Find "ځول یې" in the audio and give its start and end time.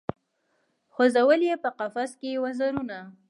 1.15-1.55